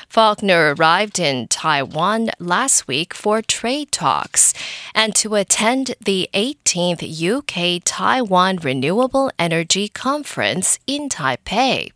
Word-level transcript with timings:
Faulkner 0.09 0.75
arrived 0.75 1.19
in 1.19 1.49
Taiwan 1.49 2.31
last 2.39 2.89
week 2.89 3.13
for 3.13 3.43
trade 3.43 3.93
talks 3.93 4.55
and 4.95 5.15
to 5.15 5.35
attend 5.35 5.95
the 6.03 6.31
18th 6.33 7.03
UK 7.05 7.83
Taiwan 7.85 8.57
Renewable 8.57 9.31
Energy 9.39 9.89
Conference 9.89 10.79
in 10.87 11.11
Taipei. 11.11 11.93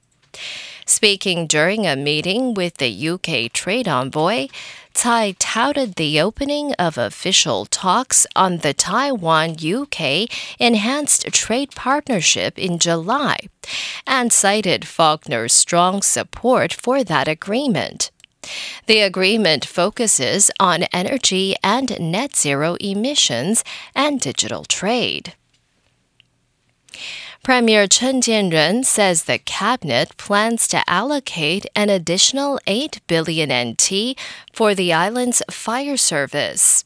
Speaking 0.84 1.46
during 1.46 1.86
a 1.86 1.96
meeting 1.96 2.52
with 2.52 2.77
the 2.77 3.08
UK 3.08 3.50
trade 3.50 3.88
envoy, 3.88 4.48
Tsai 4.95 5.35
touted 5.39 5.95
the 5.95 6.21
opening 6.21 6.75
of 6.75 6.98
official 6.98 7.67
talks 7.67 8.27
on 8.37 8.59
the 8.59 8.75
Taiwan 8.75 9.57
UK 9.62 10.29
Enhanced 10.59 11.27
Trade 11.33 11.71
Partnership 11.75 12.59
in 12.59 12.79
July 12.79 13.39
and 14.07 14.33
cited 14.33 14.87
Faulkner's 14.87 15.53
strong 15.53 16.03
support 16.03 16.73
for 16.73 17.03
that 17.05 17.29
agreement. 17.29 18.11
The 18.87 19.01
agreement 19.01 19.65
focuses 19.65 20.51
on 20.59 20.85
energy 20.93 21.55
and 21.63 21.98
net 22.01 22.36
zero 22.36 22.77
emissions 22.81 23.64
and 23.95 24.20
digital 24.20 24.64
trade. 24.64 25.35
Premier 27.45 27.89
Chen 27.89 28.23
Chien-jen 28.23 28.85
says 28.85 29.25
the 29.25 29.36
cabinet 29.36 30.17
plans 30.17 30.69
to 30.69 30.89
allocate 30.89 31.67
an 31.75 31.91
additional 31.91 32.61
8 32.69 33.01
billion 33.08 33.51
NT 33.51 34.17
for 34.53 34.77
the 34.77 34.92
island's 34.92 35.42
fire 35.51 35.97
service. 35.97 36.85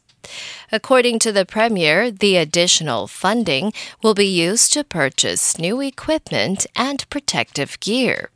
According 0.71 1.19
to 1.19 1.31
the 1.31 1.45
Premier, 1.45 2.09
the 2.09 2.37
additional 2.37 3.05
funding 3.05 3.71
will 4.01 4.15
be 4.15 4.25
used 4.25 4.73
to 4.73 4.83
purchase 4.83 5.59
new 5.59 5.79
equipment 5.79 6.65
and 6.75 7.07
protective 7.11 7.79
gear. 7.79 8.31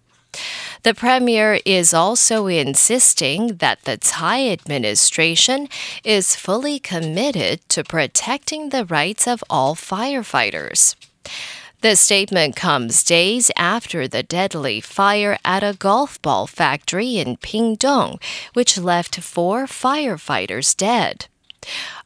The 0.83 0.93
Premier 0.93 1.57
is 1.65 1.91
also 1.91 2.45
insisting 2.45 3.55
that 3.55 3.81
the 3.85 3.97
Tsai 3.97 4.47
administration 4.49 5.67
is 6.03 6.35
fully 6.35 6.77
committed 6.77 7.67
to 7.69 7.83
protecting 7.83 8.69
the 8.69 8.85
rights 8.85 9.27
of 9.27 9.43
all 9.49 9.73
firefighters. 9.73 10.95
The 11.81 11.95
statement 11.95 12.55
comes 12.55 13.03
days 13.03 13.49
after 13.57 14.07
the 14.07 14.21
deadly 14.21 14.81
fire 14.81 15.39
at 15.43 15.63
a 15.63 15.73
golf 15.73 16.21
ball 16.21 16.45
factory 16.45 17.17
in 17.17 17.37
Pingtung, 17.37 18.21
which 18.53 18.77
left 18.77 19.19
four 19.19 19.65
firefighters 19.65 20.77
dead. 20.77 21.25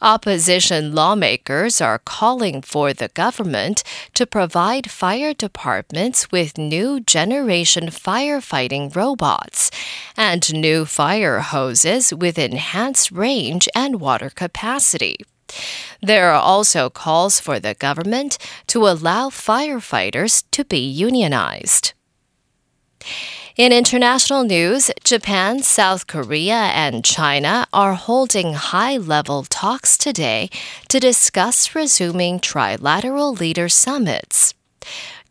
Opposition 0.02 0.96
lawmakers 0.96 1.82
are 1.82 2.00
calling 2.00 2.62
for 2.62 2.94
the 2.94 3.10
government 3.10 3.84
to 4.14 4.26
provide 4.26 4.90
fire 4.90 5.34
departments 5.34 6.32
with 6.32 6.58
new 6.58 7.02
generation 7.02 7.88
firefighting 7.88 8.96
robots 8.96 9.72
and 10.16 10.54
new 10.54 10.86
fire 10.86 11.42
hoses 11.42 12.14
with 12.14 12.40
enhanced 12.40 13.12
range 13.12 13.68
and 13.76 14.00
water 14.00 14.30
capacity. 14.30 15.18
There 16.02 16.32
are 16.32 16.42
also 16.42 16.90
calls 16.90 17.40
for 17.40 17.60
the 17.60 17.74
government 17.74 18.38
to 18.68 18.88
allow 18.88 19.30
firefighters 19.30 20.44
to 20.52 20.66
be 20.66 20.80
unionized. 20.80 21.94
In 23.56 23.72
international 23.72 24.44
news, 24.44 24.92
Japan, 25.06 25.64
South 25.64 26.08
Korea, 26.08 26.72
and 26.76 27.06
China 27.06 27.66
are 27.72 27.94
holding 27.94 28.54
high 28.54 28.98
level 28.98 29.46
talks 29.46 29.98
today 29.98 30.50
to 30.90 31.00
discuss 31.00 31.74
resuming 31.74 32.42
trilateral 32.42 33.40
leader 33.40 33.70
summits. 33.70 34.54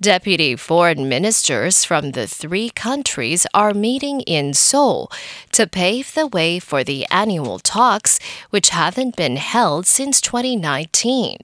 Deputy 0.05 0.55
foreign 0.55 1.09
ministers 1.09 1.83
from 1.83 2.11
the 2.11 2.27
three 2.27 2.69
countries 2.69 3.47
are 3.55 3.73
meeting 3.73 4.21
in 4.21 4.53
Seoul 4.53 5.11
to 5.53 5.67
pave 5.67 6.13
the 6.13 6.27
way 6.27 6.59
for 6.59 6.85
the 6.85 7.07
annual 7.11 7.59
talks, 7.59 8.21
which 8.51 8.69
haven't 8.69 9.17
been 9.17 9.37
held 9.37 9.87
since 9.87 10.21
2019. 10.21 11.39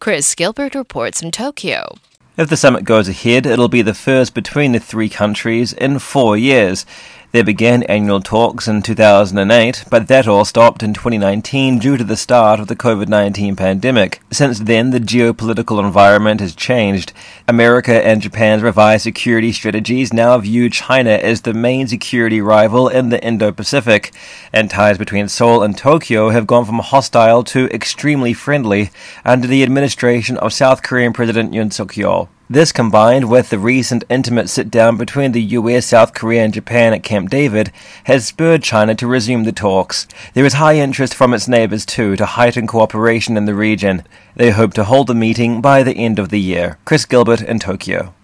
Chris 0.00 0.34
Gilbert 0.34 0.74
reports 0.74 1.20
from 1.20 1.30
Tokyo. 1.30 1.98
If 2.38 2.48
the 2.48 2.56
summit 2.56 2.84
goes 2.84 3.06
ahead, 3.06 3.44
it'll 3.44 3.68
be 3.68 3.82
the 3.82 3.92
first 3.92 4.32
between 4.32 4.72
the 4.72 4.80
three 4.80 5.10
countries 5.10 5.74
in 5.74 5.98
four 5.98 6.38
years. 6.38 6.86
There 7.32 7.44
began 7.44 7.84
annual 7.84 8.20
talks 8.20 8.66
in 8.66 8.82
2008, 8.82 9.84
but 9.88 10.08
that 10.08 10.26
all 10.26 10.44
stopped 10.44 10.82
in 10.82 10.92
2019 10.92 11.78
due 11.78 11.96
to 11.96 12.02
the 12.02 12.16
start 12.16 12.58
of 12.58 12.66
the 12.66 12.74
COVID 12.74 13.06
19 13.06 13.54
pandemic. 13.54 14.20
Since 14.32 14.58
then, 14.58 14.90
the 14.90 14.98
geopolitical 14.98 15.78
environment 15.78 16.40
has 16.40 16.56
changed. 16.56 17.12
America 17.46 18.04
and 18.04 18.20
Japan's 18.20 18.64
revised 18.64 19.04
security 19.04 19.52
strategies 19.52 20.12
now 20.12 20.36
view 20.38 20.68
China 20.68 21.10
as 21.10 21.42
the 21.42 21.54
main 21.54 21.86
security 21.86 22.40
rival 22.40 22.88
in 22.88 23.10
the 23.10 23.24
Indo 23.24 23.52
Pacific, 23.52 24.12
and 24.52 24.68
ties 24.68 24.98
between 24.98 25.28
Seoul 25.28 25.62
and 25.62 25.78
Tokyo 25.78 26.30
have 26.30 26.48
gone 26.48 26.64
from 26.64 26.80
hostile 26.80 27.44
to 27.44 27.68
extremely 27.68 28.32
friendly 28.32 28.90
under 29.24 29.46
the 29.46 29.62
administration 29.62 30.36
of 30.38 30.52
South 30.52 30.82
Korean 30.82 31.12
President 31.12 31.52
Yoon 31.52 31.72
Suk 31.72 31.92
Yeol. 31.92 32.26
This 32.52 32.72
combined 32.72 33.30
with 33.30 33.50
the 33.50 33.60
recent 33.60 34.02
intimate 34.10 34.50
sit 34.50 34.72
down 34.72 34.96
between 34.96 35.30
the 35.30 35.40
US, 35.40 35.86
South 35.86 36.12
Korea, 36.12 36.42
and 36.42 36.52
Japan 36.52 36.92
at 36.92 37.04
Camp 37.04 37.30
David 37.30 37.70
has 38.06 38.26
spurred 38.26 38.64
China 38.64 38.92
to 38.96 39.06
resume 39.06 39.44
the 39.44 39.52
talks. 39.52 40.08
There 40.34 40.44
is 40.44 40.54
high 40.54 40.74
interest 40.74 41.14
from 41.14 41.32
its 41.32 41.46
neighbors 41.46 41.86
too 41.86 42.16
to 42.16 42.26
heighten 42.26 42.66
cooperation 42.66 43.36
in 43.36 43.44
the 43.44 43.54
region. 43.54 44.02
They 44.34 44.50
hope 44.50 44.74
to 44.74 44.82
hold 44.82 45.06
the 45.06 45.14
meeting 45.14 45.60
by 45.60 45.84
the 45.84 45.92
end 45.92 46.18
of 46.18 46.30
the 46.30 46.40
year. 46.40 46.76
Chris 46.84 47.04
Gilbert 47.04 47.40
in 47.40 47.60
Tokyo. 47.60 48.14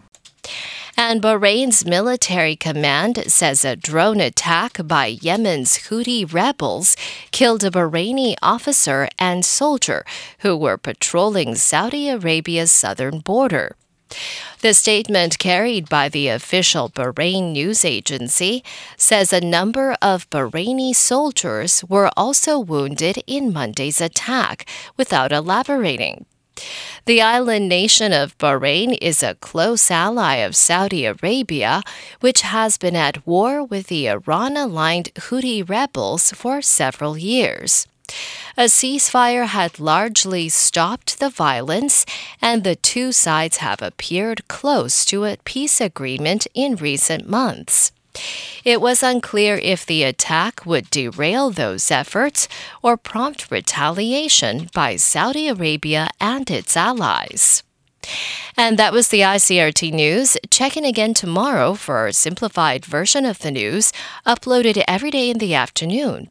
And 0.96 1.22
Bahrain's 1.22 1.86
military 1.86 2.56
command 2.56 3.22
says 3.28 3.64
a 3.64 3.76
drone 3.76 4.20
attack 4.20 4.80
by 4.88 5.06
Yemen's 5.06 5.86
Houthi 5.86 6.24
rebels 6.24 6.96
killed 7.30 7.62
a 7.62 7.70
Bahraini 7.70 8.34
officer 8.42 9.08
and 9.20 9.44
soldier 9.44 10.04
who 10.40 10.56
were 10.56 10.76
patrolling 10.76 11.54
Saudi 11.54 12.08
Arabia's 12.08 12.72
southern 12.72 13.20
border. 13.20 13.76
The 14.60 14.74
statement 14.74 15.38
carried 15.38 15.88
by 15.88 16.08
the 16.08 16.28
official 16.28 16.88
Bahrain 16.88 17.52
news 17.52 17.84
agency 17.84 18.64
says 18.96 19.32
a 19.32 19.40
number 19.40 19.96
of 20.00 20.28
Bahraini 20.30 20.94
soldiers 20.94 21.84
were 21.88 22.10
also 22.16 22.58
wounded 22.58 23.22
in 23.26 23.52
Monday's 23.52 24.00
attack, 24.00 24.66
without 24.96 25.32
elaborating. 25.32 26.26
The 27.04 27.20
island 27.20 27.68
nation 27.68 28.12
of 28.12 28.36
Bahrain 28.38 28.96
is 29.00 29.22
a 29.22 29.34
close 29.34 29.90
ally 29.90 30.36
of 30.36 30.56
Saudi 30.56 31.04
Arabia, 31.04 31.82
which 32.20 32.40
has 32.40 32.78
been 32.78 32.96
at 32.96 33.26
war 33.26 33.62
with 33.62 33.88
the 33.88 34.08
Iran 34.08 34.56
aligned 34.56 35.12
Houthi 35.14 35.68
rebels 35.68 36.32
for 36.32 36.62
several 36.62 37.18
years. 37.18 37.86
A 38.56 38.64
ceasefire 38.68 39.46
had 39.46 39.78
largely 39.78 40.48
stopped 40.48 41.18
the 41.18 41.28
violence, 41.28 42.06
and 42.40 42.64
the 42.64 42.76
two 42.76 43.12
sides 43.12 43.58
have 43.58 43.82
appeared 43.82 44.48
close 44.48 45.04
to 45.06 45.24
a 45.24 45.36
peace 45.44 45.80
agreement 45.80 46.46
in 46.54 46.76
recent 46.76 47.28
months. 47.28 47.92
It 48.64 48.80
was 48.80 49.02
unclear 49.02 49.56
if 49.56 49.84
the 49.84 50.02
attack 50.02 50.64
would 50.64 50.88
derail 50.90 51.50
those 51.50 51.90
efforts 51.90 52.48
or 52.82 52.96
prompt 52.96 53.50
retaliation 53.50 54.70
by 54.72 54.96
Saudi 54.96 55.48
Arabia 55.48 56.08
and 56.18 56.50
its 56.50 56.76
allies. 56.76 57.62
And 58.56 58.78
that 58.78 58.92
was 58.92 59.08
the 59.08 59.20
ICRT 59.20 59.92
news. 59.92 60.36
Check 60.50 60.76
in 60.76 60.84
again 60.84 61.12
tomorrow 61.12 61.74
for 61.74 62.06
a 62.06 62.12
simplified 62.12 62.86
version 62.86 63.26
of 63.26 63.40
the 63.40 63.50
news 63.50 63.92
uploaded 64.24 64.82
every 64.88 65.10
day 65.10 65.28
in 65.28 65.38
the 65.38 65.54
afternoon. 65.54 66.30